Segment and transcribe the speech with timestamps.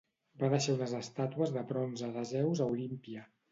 [0.43, 3.31] Va deixar unes estàtues de bronze de Zeus a Olímpia.